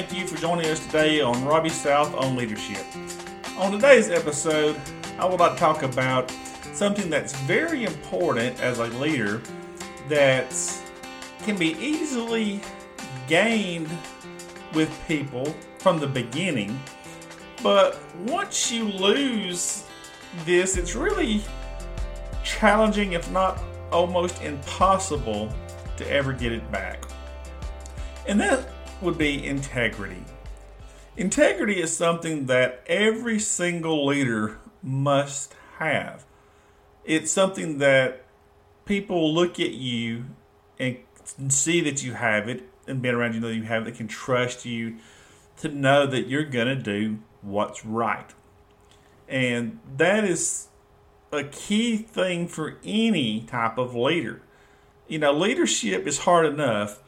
Thank 0.00 0.18
you 0.18 0.26
for 0.26 0.40
joining 0.40 0.64
us 0.64 0.80
today 0.86 1.20
on 1.20 1.44
Robbie 1.44 1.68
South 1.68 2.14
on 2.14 2.34
Leadership. 2.34 2.86
On 3.58 3.70
today's 3.70 4.08
episode, 4.08 4.80
I 5.18 5.26
would 5.26 5.38
like 5.38 5.52
to 5.52 5.58
talk 5.58 5.82
about 5.82 6.34
something 6.72 7.10
that's 7.10 7.38
very 7.42 7.84
important 7.84 8.58
as 8.62 8.78
a 8.78 8.86
leader 8.86 9.42
that 10.08 10.56
can 11.42 11.58
be 11.58 11.72
easily 11.78 12.62
gained 13.28 13.90
with 14.72 14.90
people 15.06 15.54
from 15.80 16.00
the 16.00 16.06
beginning. 16.06 16.80
But 17.62 17.98
once 18.20 18.72
you 18.72 18.84
lose 18.84 19.84
this, 20.46 20.78
it's 20.78 20.94
really 20.94 21.42
challenging, 22.42 23.12
if 23.12 23.30
not 23.30 23.62
almost 23.92 24.40
impossible, 24.40 25.52
to 25.98 26.10
ever 26.10 26.32
get 26.32 26.52
it 26.52 26.72
back. 26.72 27.04
And 28.26 28.40
that 28.40 28.66
would 29.00 29.18
be 29.18 29.44
integrity. 29.44 30.24
Integrity 31.16 31.80
is 31.80 31.96
something 31.96 32.46
that 32.46 32.82
every 32.86 33.38
single 33.38 34.06
leader 34.06 34.58
must 34.82 35.54
have. 35.78 36.24
It's 37.04 37.30
something 37.30 37.78
that 37.78 38.24
people 38.84 39.34
look 39.34 39.58
at 39.60 39.72
you 39.72 40.26
and 40.78 40.98
see 41.48 41.80
that 41.80 42.02
you 42.02 42.14
have 42.14 42.48
it 42.48 42.68
and 42.86 43.00
being 43.00 43.14
around 43.14 43.34
you 43.34 43.40
know 43.40 43.48
you 43.48 43.62
have 43.62 43.82
it, 43.82 43.84
that 43.86 43.96
can 43.96 44.08
trust 44.08 44.64
you 44.64 44.96
to 45.58 45.68
know 45.68 46.06
that 46.06 46.26
you're 46.26 46.44
going 46.44 46.66
to 46.66 46.76
do 46.76 47.18
what's 47.42 47.84
right. 47.84 48.34
And 49.28 49.78
that 49.96 50.24
is 50.24 50.68
a 51.32 51.44
key 51.44 51.96
thing 51.98 52.48
for 52.48 52.78
any 52.84 53.42
type 53.42 53.78
of 53.78 53.94
leader. 53.94 54.42
You 55.06 55.18
know, 55.18 55.32
leadership 55.32 56.06
is 56.06 56.20
hard 56.20 56.46
enough, 56.46 57.00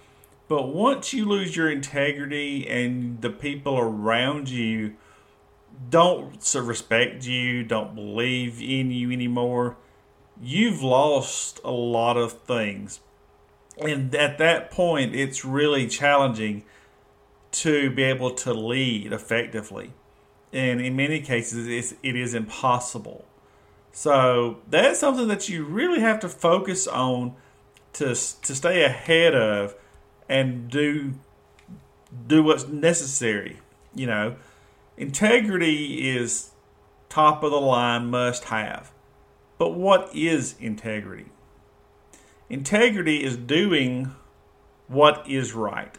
but 0.53 0.69
once 0.69 1.14
you 1.14 1.25
lose 1.25 1.56
your 1.56 1.70
integrity 1.70 2.69
and 2.69 3.22
the 3.22 3.31
people 3.31 3.78
around 3.78 4.50
you 4.50 4.92
don't 5.89 6.55
respect 6.55 7.25
you, 7.25 7.64
don't 7.64 7.94
believe 7.94 8.61
in 8.61 8.91
you 8.91 9.11
anymore, 9.11 9.78
you've 10.42 10.83
lost 10.83 11.59
a 11.64 11.70
lot 11.70 12.19
of 12.19 12.42
things. 12.42 13.00
And 13.78 14.14
at 14.14 14.36
that 14.36 14.70
point, 14.70 15.14
it's 15.14 15.42
really 15.42 15.86
challenging 15.86 16.64
to 17.53 17.89
be 17.89 18.03
able 18.03 18.33
to 18.33 18.53
lead 18.53 19.11
effectively. 19.11 19.94
And 20.53 20.82
in 20.82 20.94
many 20.94 21.22
cases, 21.22 21.66
it's, 21.66 21.98
it 22.03 22.15
is 22.15 22.34
impossible. 22.34 23.25
So 23.91 24.59
that's 24.69 25.00
something 25.00 25.28
that 25.28 25.48
you 25.48 25.65
really 25.65 26.00
have 26.00 26.21
to 26.21 26.28
focus 26.28 26.87
on 26.87 27.37
to, 27.94 28.09
to 28.09 28.54
stay 28.54 28.84
ahead 28.84 29.34
of 29.34 29.77
and 30.32 30.70
do 30.70 31.12
do 32.26 32.43
what's 32.43 32.66
necessary. 32.66 33.60
You 33.94 34.06
know, 34.06 34.37
integrity 34.97 36.09
is 36.09 36.53
top 37.10 37.43
of 37.43 37.50
the 37.50 37.60
line, 37.60 38.06
must 38.06 38.44
have. 38.44 38.92
But 39.59 39.75
what 39.75 40.10
is 40.15 40.56
integrity? 40.59 41.26
Integrity 42.48 43.22
is 43.22 43.37
doing 43.37 44.15
what 44.88 45.25
is 45.28 45.53
right, 45.53 45.98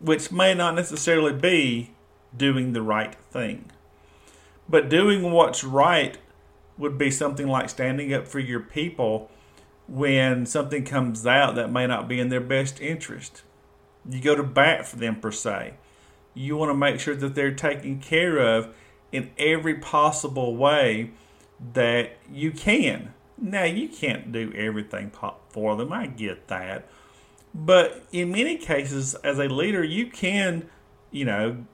which 0.00 0.32
may 0.32 0.54
not 0.54 0.74
necessarily 0.74 1.32
be 1.32 1.90
doing 2.36 2.72
the 2.72 2.82
right 2.82 3.14
thing. 3.14 3.70
But 4.68 4.88
doing 4.88 5.30
what's 5.30 5.62
right 5.62 6.16
would 6.78 6.96
be 6.96 7.10
something 7.10 7.46
like 7.46 7.68
standing 7.68 8.12
up 8.14 8.26
for 8.26 8.38
your 8.38 8.60
people 8.60 9.30
when 9.86 10.46
something 10.46 10.84
comes 10.84 11.26
out 11.26 11.54
that 11.56 11.70
may 11.70 11.86
not 11.86 12.08
be 12.08 12.20
in 12.20 12.28
their 12.28 12.40
best 12.40 12.80
interest. 12.80 13.42
You 14.08 14.20
go 14.20 14.34
to 14.34 14.42
bat 14.42 14.86
for 14.86 14.96
them, 14.96 15.20
per 15.20 15.32
se. 15.32 15.74
You 16.34 16.56
want 16.56 16.70
to 16.70 16.74
make 16.74 17.00
sure 17.00 17.14
that 17.14 17.34
they're 17.34 17.54
taken 17.54 18.00
care 18.00 18.38
of 18.38 18.74
in 19.12 19.30
every 19.38 19.74
possible 19.74 20.56
way 20.56 21.10
that 21.72 22.16
you 22.30 22.52
can. 22.52 23.14
Now, 23.36 23.64
you 23.64 23.88
can't 23.88 24.32
do 24.32 24.52
everything 24.54 25.12
for 25.50 25.76
them, 25.76 25.92
I 25.92 26.06
get 26.06 26.48
that. 26.48 26.88
But 27.54 28.04
in 28.12 28.32
many 28.32 28.56
cases, 28.56 29.14
as 29.16 29.38
a 29.38 29.48
leader, 29.48 29.82
you 29.82 30.06
can, 30.06 30.68
you 31.10 31.24
know, 31.24 31.64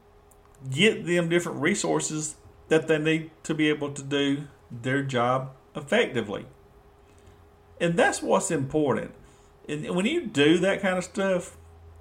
get 0.71 1.07
them 1.07 1.29
different 1.29 1.61
resources 1.61 2.37
that 2.69 2.89
they 2.89 2.99
need 2.99 3.31
to 3.43 3.55
be 3.55 3.69
able 3.69 3.93
to 3.93 4.03
do 4.03 4.45
their 4.71 5.03
job 5.03 5.53
effectively. 5.75 6.47
And 7.81 7.97
that's 7.97 8.23
what's 8.23 8.51
important. 8.51 9.13
And 9.69 9.95
when 9.95 10.07
you 10.07 10.27
do 10.27 10.59
that 10.59 10.81
kind 10.81 10.97
of 10.97 11.05
stuff, 11.05 11.57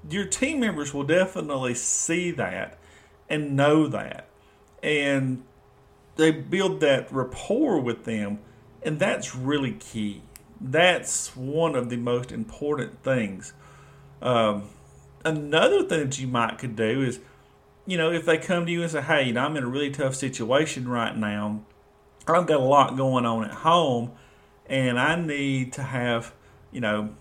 your 0.09 0.25
team 0.25 0.59
members 0.59 0.93
will 0.93 1.03
definitely 1.03 1.75
see 1.75 2.31
that 2.31 2.77
and 3.29 3.55
know 3.55 3.87
that. 3.87 4.27
And 4.81 5.43
they 6.15 6.31
build 6.31 6.79
that 6.81 7.11
rapport 7.11 7.79
with 7.79 8.03
them. 8.03 8.39
And 8.81 8.99
that's 8.99 9.35
really 9.35 9.73
key. 9.73 10.21
That's 10.59 11.35
one 11.35 11.75
of 11.75 11.89
the 11.89 11.97
most 11.97 12.31
important 12.31 13.01
things. 13.03 13.53
Um, 14.21 14.69
another 15.25 15.83
thing 15.83 16.01
that 16.01 16.19
you 16.19 16.27
might 16.27 16.57
could 16.57 16.75
do 16.75 17.01
is, 17.01 17.19
you 17.85 17.97
know, 17.97 18.11
if 18.11 18.25
they 18.25 18.37
come 18.37 18.65
to 18.65 18.71
you 18.71 18.81
and 18.81 18.91
say, 18.91 19.01
"Hey, 19.01 19.23
you 19.23 19.33
know, 19.33 19.45
I'm 19.45 19.57
in 19.57 19.63
a 19.63 19.67
really 19.67 19.89
tough 19.89 20.15
situation 20.15 20.87
right 20.87 21.15
now. 21.15 21.61
I've 22.27 22.47
got 22.47 22.61
a 22.61 22.63
lot 22.63 22.95
going 22.95 23.25
on 23.25 23.43
at 23.43 23.51
home, 23.51 24.11
and 24.65 24.97
I 24.97 25.15
need 25.15 25.73
to 25.73 25.83
have, 25.83 26.33
you 26.71 26.79
know, 26.79 27.15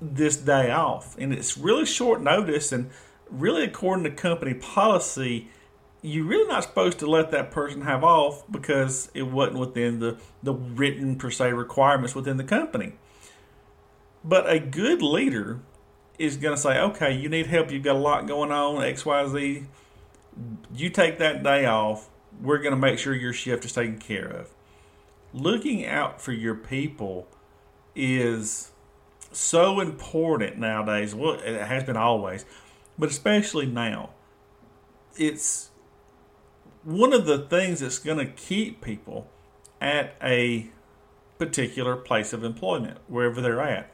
this 0.00 0.36
day 0.36 0.70
off. 0.70 1.16
And 1.18 1.32
it's 1.32 1.58
really 1.58 1.86
short 1.86 2.22
notice, 2.22 2.72
and 2.72 2.90
really, 3.30 3.64
according 3.64 4.04
to 4.04 4.10
company 4.10 4.54
policy, 4.54 5.48
you're 6.02 6.24
really 6.24 6.48
not 6.48 6.62
supposed 6.62 6.98
to 7.00 7.06
let 7.06 7.30
that 7.32 7.50
person 7.50 7.82
have 7.82 8.04
off 8.04 8.44
because 8.50 9.10
it 9.14 9.22
wasn't 9.22 9.58
within 9.58 9.98
the, 9.98 10.16
the 10.42 10.52
written, 10.54 11.16
per 11.16 11.30
se, 11.30 11.52
requirements 11.52 12.14
within 12.14 12.36
the 12.36 12.44
company. 12.44 12.92
But 14.24 14.48
a 14.48 14.58
good 14.58 15.02
leader 15.02 15.60
is 16.18 16.36
going 16.36 16.54
to 16.54 16.60
say, 16.60 16.78
okay, 16.78 17.16
you 17.16 17.28
need 17.28 17.46
help, 17.46 17.70
you've 17.70 17.82
got 17.82 17.96
a 17.96 17.98
lot 17.98 18.26
going 18.26 18.52
on, 18.52 18.76
XYZ. 18.76 19.66
You 20.74 20.90
take 20.90 21.18
that 21.18 21.42
day 21.42 21.66
off, 21.66 22.08
we're 22.40 22.58
going 22.58 22.72
to 22.74 22.80
make 22.80 22.98
sure 22.98 23.14
your 23.14 23.32
shift 23.32 23.64
is 23.64 23.72
taken 23.72 23.98
care 23.98 24.26
of. 24.26 24.50
Looking 25.32 25.84
out 25.86 26.20
for 26.20 26.32
your 26.32 26.54
people 26.54 27.28
is 27.94 28.70
so 29.32 29.80
important 29.80 30.58
nowadays. 30.58 31.14
Well, 31.14 31.34
it 31.34 31.60
has 31.60 31.84
been 31.84 31.96
always, 31.96 32.44
but 32.98 33.10
especially 33.10 33.66
now. 33.66 34.10
It's 35.16 35.70
one 36.84 37.12
of 37.12 37.26
the 37.26 37.38
things 37.38 37.80
that's 37.80 37.98
going 37.98 38.18
to 38.18 38.26
keep 38.26 38.80
people 38.80 39.28
at 39.80 40.14
a 40.22 40.70
particular 41.38 41.96
place 41.96 42.32
of 42.32 42.44
employment, 42.44 42.98
wherever 43.06 43.40
they're 43.40 43.60
at, 43.60 43.92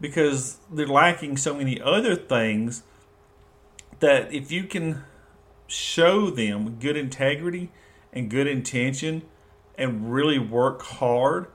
because 0.00 0.58
they're 0.70 0.86
lacking 0.86 1.36
so 1.36 1.54
many 1.54 1.80
other 1.80 2.14
things 2.14 2.82
that 4.00 4.32
if 4.32 4.50
you 4.52 4.64
can 4.64 5.02
show 5.66 6.30
them 6.30 6.76
good 6.78 6.96
integrity 6.96 7.70
and 8.12 8.30
good 8.30 8.46
intention 8.46 9.22
and 9.76 10.12
really 10.12 10.38
work 10.38 10.82
hard, 10.82 11.46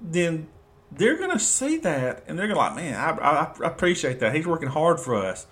then 0.00 0.48
they're 0.96 1.16
to 1.30 1.38
see 1.38 1.78
that 1.78 2.24
and 2.26 2.38
they're 2.38 2.48
to 2.48 2.54
like, 2.54 2.74
man, 2.74 2.94
I, 2.94 3.10
I, 3.10 3.52
I, 3.62 3.66
appreciate 3.66 4.20
that. 4.20 4.34
He's 4.34 4.46
working 4.46 4.68
hard 4.68 5.00
for 5.00 5.16
us, 5.16 5.46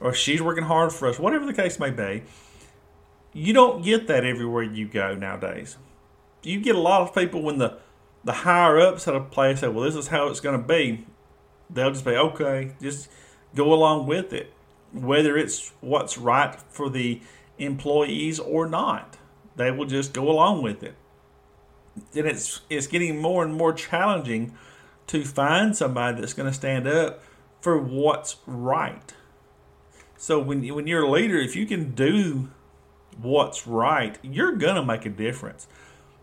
or 0.00 0.14
she's 0.14 0.40
working 0.40 0.64
hard 0.64 0.92
for 0.92 1.08
us, 1.08 1.18
whatever 1.18 1.44
the 1.46 1.52
case 1.52 1.78
may 1.78 1.90
be. 1.90 2.22
You 3.32 3.52
don't 3.52 3.82
get 3.82 4.06
that 4.06 4.24
everywhere 4.24 4.62
you 4.62 4.88
go 4.88 5.14
nowadays. 5.14 5.76
You 6.42 6.60
get 6.60 6.74
a 6.74 6.80
lot 6.80 7.02
of 7.02 7.14
people 7.14 7.42
when 7.42 7.58
the 7.58 7.78
the 8.24 8.32
higher 8.32 8.80
ups 8.80 9.06
at 9.06 9.14
a 9.14 9.20
place 9.20 9.60
say, 9.60 9.68
well, 9.68 9.84
this 9.84 9.94
is 9.94 10.08
how 10.08 10.26
it's 10.26 10.40
to 10.40 10.58
be. 10.58 11.06
They'll 11.70 11.92
just 11.92 12.04
be 12.04 12.16
okay, 12.16 12.72
just 12.80 13.08
go 13.54 13.72
along 13.72 14.06
with 14.08 14.32
it, 14.32 14.52
whether 14.92 15.36
it's 15.36 15.72
what's 15.80 16.18
right 16.18 16.56
for 16.68 16.90
the 16.90 17.20
employees 17.58 18.40
or 18.40 18.68
not. 18.68 19.16
They 19.54 19.70
will 19.70 19.86
just 19.86 20.12
go 20.12 20.28
along 20.28 20.62
with 20.62 20.82
it. 20.82 20.94
And 22.14 22.26
it's 22.26 22.62
it's 22.68 22.86
getting 22.86 23.20
more 23.20 23.44
and 23.44 23.54
more 23.54 23.72
challenging 23.72 24.56
to 25.08 25.24
find 25.24 25.76
somebody 25.76 26.20
that's 26.20 26.34
going 26.34 26.48
to 26.48 26.54
stand 26.54 26.86
up 26.86 27.22
for 27.60 27.78
what's 27.78 28.36
right. 28.46 29.14
So 30.16 30.40
when 30.40 30.66
when 30.74 30.86
you're 30.86 31.04
a 31.04 31.10
leader, 31.10 31.36
if 31.38 31.54
you 31.56 31.66
can 31.66 31.94
do 31.94 32.50
what's 33.20 33.66
right, 33.66 34.18
you're 34.22 34.52
going 34.52 34.76
to 34.76 34.84
make 34.84 35.06
a 35.06 35.10
difference 35.10 35.66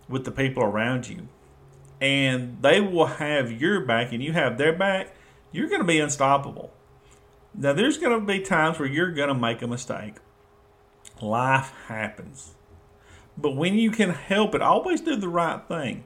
with 0.07 0.25
the 0.25 0.31
people 0.31 0.63
around 0.63 1.07
you. 1.07 1.27
And 2.01 2.61
they 2.61 2.81
will 2.81 3.05
have 3.05 3.51
your 3.51 3.85
back 3.85 4.11
and 4.11 4.21
you 4.21 4.33
have 4.33 4.57
their 4.57 4.73
back, 4.73 5.15
you're 5.51 5.69
going 5.69 5.81
to 5.81 5.87
be 5.87 5.99
unstoppable. 5.99 6.73
Now 7.55 7.73
there's 7.73 7.97
going 7.97 8.19
to 8.19 8.25
be 8.25 8.39
times 8.39 8.79
where 8.79 8.87
you're 8.87 9.11
going 9.11 9.29
to 9.29 9.35
make 9.35 9.61
a 9.61 9.67
mistake. 9.67 10.15
Life 11.21 11.71
happens. 11.87 12.55
But 13.37 13.55
when 13.55 13.75
you 13.75 13.91
can 13.91 14.09
help 14.09 14.53
it, 14.53 14.61
always 14.61 15.01
do 15.01 15.15
the 15.15 15.29
right 15.29 15.61
thing. 15.67 16.03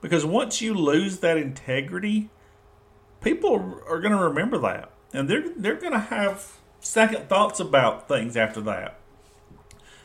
Because 0.00 0.24
once 0.24 0.60
you 0.60 0.74
lose 0.74 1.18
that 1.20 1.36
integrity, 1.36 2.30
people 3.20 3.54
are 3.88 4.00
going 4.00 4.12
to 4.12 4.22
remember 4.22 4.58
that. 4.58 4.90
And 5.12 5.28
they're, 5.28 5.48
they're 5.56 5.76
going 5.76 5.92
to 5.92 5.98
have 5.98 6.52
second 6.80 7.28
thoughts 7.28 7.60
about 7.60 8.08
things 8.08 8.36
after 8.36 8.60
that. 8.62 8.98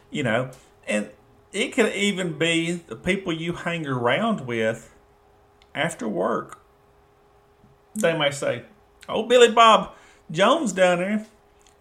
You 0.10 0.24
know, 0.24 0.52
and 0.88 1.10
it 1.54 1.74
could 1.74 1.94
even 1.94 2.38
be 2.38 2.72
the 2.72 2.96
people 2.96 3.32
you 3.32 3.54
hang 3.54 3.88
around 3.88 4.42
with 4.42 4.94
after 5.74 6.08
work. 6.08 6.60
They 7.96 8.18
may 8.18 8.32
say, 8.32 8.64
"Oh, 9.08 9.24
Billy 9.24 9.52
Bob 9.52 9.94
Jones 10.30 10.74
down 10.74 11.00
there, 11.00 11.26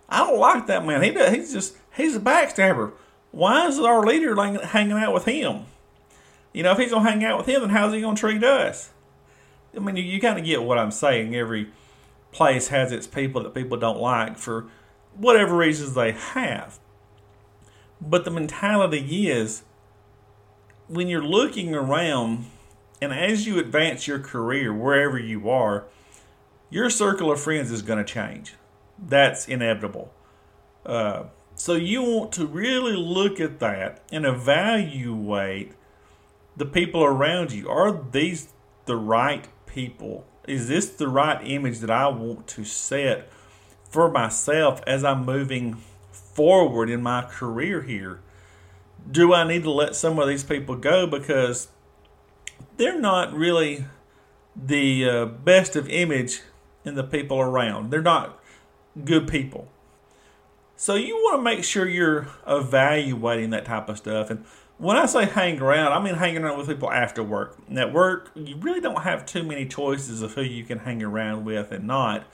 I 0.09 0.27
don't 0.27 0.39
like 0.39 0.67
that 0.67 0.85
man. 0.85 1.03
He 1.03 1.11
does, 1.11 1.33
he's 1.33 1.53
just 1.53 1.77
he's 1.97 2.17
a 2.17 2.21
backstabber. 2.21 2.93
Why 3.31 3.69
is 3.69 3.79
our 3.79 4.05
leader 4.05 4.35
hanging 4.35 4.93
out 4.93 5.15
with 5.15 5.25
him? 5.25 5.67
You 6.53 6.63
know, 6.63 6.73
if 6.73 6.79
he's 6.79 6.91
gonna 6.91 7.09
hang 7.09 7.25
out 7.25 7.39
with 7.39 7.47
him, 7.47 7.61
then 7.61 7.71
how's 7.71 7.93
he 7.93 8.01
gonna 8.01 8.17
treat 8.17 8.43
us? 8.43 8.91
I 9.75 9.79
mean, 9.79 9.97
you, 9.97 10.03
you 10.03 10.21
kind 10.21 10.39
of 10.39 10.45
get 10.45 10.63
what 10.63 10.79
I'm 10.79 10.91
saying. 10.91 11.35
Every 11.35 11.71
place 12.33 12.69
has 12.69 12.93
its 12.93 13.07
people 13.07 13.43
that 13.43 13.55
people 13.55 13.77
don't 13.77 14.01
like 14.01 14.39
for 14.39 14.69
whatever 15.15 15.57
reasons 15.57 15.95
they 15.95 16.13
have. 16.13 16.79
But 18.01 18.25
the 18.25 18.31
mentality 18.31 19.29
is 19.29 19.63
when 20.89 21.09
you're 21.09 21.25
looking 21.25 21.75
around 21.75 22.47
and 23.01 23.13
as 23.13 23.47
you 23.47 23.59
advance 23.59 24.07
your 24.07 24.19
career, 24.19 24.73
wherever 24.75 25.19
you 25.19 25.49
are, 25.49 25.85
your 26.69 26.91
circle 26.91 27.31
of 27.31 27.41
friends 27.41 27.71
is 27.71 27.83
going 27.83 28.05
to 28.05 28.13
change. 28.13 28.55
That's 28.99 29.49
inevitable. 29.49 30.13
Uh, 30.85 31.25
so 31.55 31.75
you 31.75 32.03
want 32.03 32.33
to 32.33 32.47
really 32.47 32.97
look 32.97 33.41
at 33.41 33.59
that 33.61 34.03
and 34.13 34.27
evaluate 34.27 35.73
the 36.57 36.67
people 36.67 37.05
around 37.05 37.53
you. 37.53 37.69
Are 37.69 37.93
these 38.11 38.49
the 38.87 38.97
right 38.97 39.49
people? 39.67 40.27
Is 40.47 40.69
this 40.69 40.89
the 40.89 41.09
right 41.09 41.41
image 41.47 41.79
that 41.79 41.91
I 41.91 42.09
want 42.09 42.47
to 42.49 42.65
set 42.65 43.31
for 43.89 44.11
myself 44.11 44.81
as 44.87 45.05
I'm 45.05 45.25
moving 45.25 45.81
forward 46.11 46.91
in 46.91 47.03
my 47.03 47.23
career 47.23 47.83
here? 47.83 48.21
do 49.09 49.35
I 49.35 49.45
need 49.47 49.63
to 49.63 49.71
let 49.71 49.95
some 49.95 50.19
of 50.19 50.29
these 50.29 50.45
people 50.45 50.77
go 50.77 51.07
because 51.07 51.69
they're 52.77 53.01
not 53.01 53.33
really 53.33 53.85
the 54.57 55.09
uh, 55.09 55.27
best 55.27 55.77
of 55.77 55.89
image 55.89 56.43
in 56.85 56.95
the 56.95 57.05
people 57.05 57.41
around? 57.41 57.91
They're 57.91 58.03
not 58.03 58.39
good 59.05 59.29
people. 59.29 59.69
So 60.77 60.95
you 60.95 61.15
want 61.17 61.39
to 61.39 61.43
make 61.43 61.63
sure 61.63 61.87
you're 61.87 62.29
evaluating 62.47 63.51
that 63.51 63.67
type 63.67 63.89
of 63.89 63.99
stuff. 63.99 64.31
And 64.31 64.45
when 64.81 64.97
I 64.97 65.05
say 65.05 65.27
hang 65.27 65.61
around, 65.61 65.93
I 65.93 66.03
mean 66.03 66.15
hanging 66.15 66.43
around 66.43 66.57
with 66.57 66.67
people 66.67 66.91
after 66.91 67.23
work. 67.23 67.59
At 67.77 67.93
work, 67.93 68.31
you 68.35 68.57
really 68.57 68.81
don't 68.81 69.03
have 69.03 69.27
too 69.27 69.43
many 69.43 69.67
choices 69.67 70.23
of 70.23 70.33
who 70.33 70.41
you 70.41 70.65
can 70.65 70.79
hang 70.79 71.03
around 71.03 71.45
with 71.45 71.71
and 71.71 71.87
not. 71.87 72.25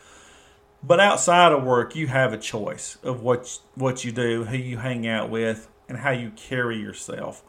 But 0.81 1.00
outside 1.00 1.50
of 1.50 1.64
work, 1.64 1.96
you 1.96 2.06
have 2.06 2.32
a 2.32 2.38
choice 2.38 2.98
of 3.02 3.20
what 3.20 3.58
what 3.75 4.04
you 4.04 4.12
do, 4.12 4.44
who 4.44 4.56
you 4.56 4.78
hang 4.78 5.08
out 5.08 5.28
with, 5.28 5.69
and 5.88 5.98
how 5.98 6.12
you 6.12 6.31
carry 6.37 6.78
yourself. 6.78 7.43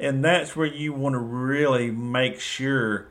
And 0.00 0.24
that's 0.24 0.56
where 0.56 0.66
you 0.66 0.92
want 0.92 1.12
to 1.12 1.20
really 1.20 1.92
make 1.92 2.40
sure 2.40 3.06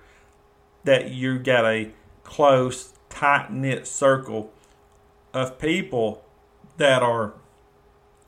that 0.84 1.12
you 1.12 1.40
got 1.40 1.64
a 1.64 1.94
close, 2.26 2.92
tight 3.10 3.50
knit 3.50 3.88
circle 3.88 4.52
of 5.34 5.58
people 5.58 6.26
that 6.76 7.02
are 7.02 7.34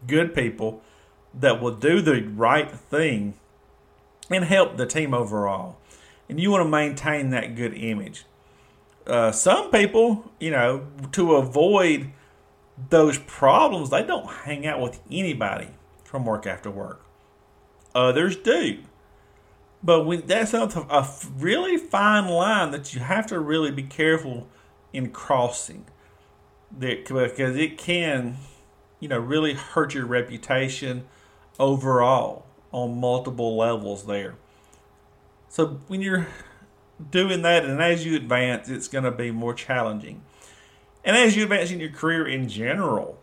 good 0.08 0.34
people 0.34 0.82
that 1.40 1.62
will 1.62 1.76
do 1.76 2.02
the 2.02 2.22
right 2.22 2.72
thing 2.72 3.36
and 4.30 4.46
help 4.46 4.78
the 4.78 4.86
team 4.86 5.14
overall. 5.14 5.78
And 6.30 6.40
you 6.40 6.50
want 6.50 6.64
to 6.64 6.70
maintain 6.70 7.30
that 7.30 7.56
good 7.56 7.74
image. 7.74 8.26
Uh, 9.06 9.32
some 9.32 9.70
people, 9.70 10.32
you 10.40 10.50
know, 10.50 10.88
to 11.12 11.36
avoid 11.36 12.12
those 12.90 13.20
problems, 13.20 13.92
they 13.92 14.04
don't 14.04 14.28
hang 14.28 14.66
out 14.66 14.82
with 14.82 15.00
anybody 15.12 15.68
from 16.04 16.26
work 16.26 16.48
after 16.48 16.72
work. 16.72 17.06
Others 17.94 18.38
do. 18.38 18.80
But 19.84 20.06
when, 20.06 20.26
that's 20.26 20.54
a, 20.54 20.64
a 20.90 21.08
really 21.38 21.78
fine 21.78 22.28
line 22.28 22.72
that 22.72 22.94
you 22.96 23.02
have 23.02 23.28
to 23.28 23.40
really 23.40 23.72
be 23.72 23.84
careful 23.84 24.48
in 24.92 25.12
crossing. 25.12 25.86
That, 26.78 27.06
because 27.06 27.56
it 27.56 27.78
can, 27.78 28.38
you 29.00 29.08
know, 29.08 29.20
really 29.20 29.54
hurt 29.54 29.94
your 29.94 30.08
reputation 30.08 31.06
overall 31.60 32.46
on 32.72 33.00
multiple 33.00 33.56
levels 33.56 34.06
there. 34.06 34.36
So 35.50 35.80
when 35.88 36.02
you're 36.02 36.28
doing 37.12 37.42
that 37.44 37.66
and 37.66 37.82
as 37.82 38.06
you 38.06 38.16
advance, 38.16 38.70
it's 38.70 38.88
going 38.88 39.04
to 39.04 39.12
be 39.12 39.32
more 39.32 39.54
challenging. 39.54 40.22
And 41.04 41.16
as 41.16 41.36
you 41.36 41.44
advance 41.44 41.72
in 41.72 41.80
your 41.80 41.92
career 41.92 42.28
in 42.28 42.50
general 42.50 43.20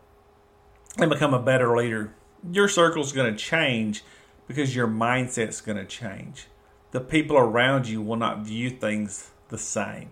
and 0.98 1.10
become 1.10 1.34
a 1.34 1.42
better 1.42 1.76
leader, 1.76 2.14
your 2.50 2.68
circle 2.68 3.02
is 3.02 3.12
going 3.12 3.32
to 3.32 3.38
change 3.38 4.02
because 4.46 4.74
your 4.74 4.86
mindset 4.86 5.48
is 5.48 5.60
going 5.60 5.78
to 5.78 5.84
change. 5.84 6.46
The 6.92 7.00
people 7.00 7.36
around 7.36 7.88
you 7.88 8.02
will 8.02 8.16
not 8.16 8.40
view 8.40 8.70
things 8.70 9.30
the 9.48 9.58
same. 9.58 10.10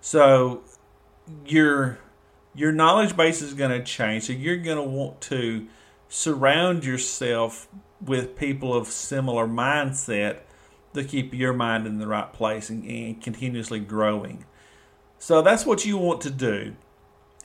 So 0.00 0.62
your 1.46 1.98
your 2.54 2.72
knowledge 2.72 3.16
base 3.16 3.42
is 3.42 3.54
going 3.54 3.70
to 3.70 3.82
change. 3.84 4.24
So 4.24 4.32
you're 4.32 4.56
going 4.56 4.76
to 4.76 4.82
want 4.82 5.20
to 5.22 5.68
surround 6.10 6.84
yourself 6.84 7.68
with 8.04 8.36
people 8.36 8.74
of 8.74 8.88
similar 8.88 9.46
mindset 9.46 10.40
to 10.92 11.04
keep 11.04 11.32
your 11.32 11.52
mind 11.52 11.86
in 11.86 11.98
the 11.98 12.06
right 12.06 12.32
place 12.32 12.68
and, 12.68 12.84
and 12.84 13.22
continuously 13.22 13.78
growing. 13.78 14.44
So 15.18 15.40
that's 15.40 15.64
what 15.64 15.84
you 15.84 15.96
want 15.96 16.20
to 16.22 16.30
do. 16.30 16.74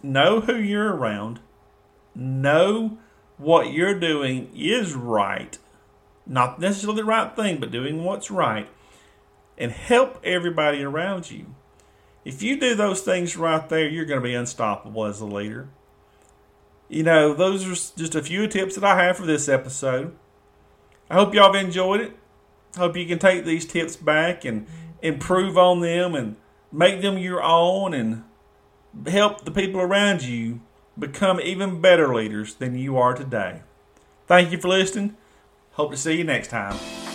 Know 0.01 0.41
who 0.41 0.55
you're 0.55 0.93
around. 0.93 1.39
Know 2.15 2.97
what 3.37 3.71
you're 3.71 3.99
doing 3.99 4.49
is 4.55 4.95
right, 4.95 5.57
not 6.25 6.59
necessarily 6.59 7.01
the 7.01 7.05
right 7.05 7.35
thing, 7.35 7.59
but 7.59 7.71
doing 7.71 8.03
what's 8.03 8.31
right, 8.31 8.67
and 9.57 9.71
help 9.71 10.19
everybody 10.23 10.83
around 10.83 11.29
you. 11.29 11.53
If 12.23 12.41
you 12.41 12.59
do 12.59 12.73
those 12.73 13.01
things 13.01 13.37
right 13.37 13.67
there, 13.69 13.87
you're 13.87 14.05
going 14.05 14.21
to 14.21 14.27
be 14.27 14.33
unstoppable 14.33 15.05
as 15.05 15.21
a 15.21 15.25
leader. 15.25 15.67
You 16.87 17.03
know, 17.03 17.33
those 17.33 17.65
are 17.65 17.97
just 17.97 18.15
a 18.15 18.21
few 18.21 18.47
tips 18.47 18.75
that 18.75 18.83
I 18.83 19.03
have 19.03 19.17
for 19.17 19.25
this 19.25 19.49
episode. 19.49 20.15
I 21.09 21.15
hope 21.15 21.33
y'all 21.33 21.51
have 21.53 21.63
enjoyed 21.63 22.01
it. 22.01 22.17
Hope 22.77 22.95
you 22.95 23.05
can 23.05 23.19
take 23.19 23.45
these 23.45 23.65
tips 23.65 23.95
back 23.95 24.45
and 24.45 24.65
mm-hmm. 24.65 24.75
improve 25.01 25.57
on 25.57 25.81
them 25.81 26.13
and 26.13 26.35
make 26.71 27.01
them 27.01 27.17
your 27.17 27.41
own 27.41 27.93
and 27.93 28.23
help 29.07 29.45
the 29.45 29.51
people 29.51 29.81
around 29.81 30.23
you 30.23 30.61
become 30.97 31.39
even 31.41 31.81
better 31.81 32.13
leaders 32.13 32.55
than 32.55 32.77
you 32.77 32.97
are 32.97 33.13
today. 33.13 33.61
Thank 34.27 34.51
you 34.51 34.57
for 34.57 34.67
listening. 34.67 35.17
Hope 35.73 35.91
to 35.91 35.97
see 35.97 36.13
you 36.13 36.23
next 36.23 36.49
time. 36.49 37.14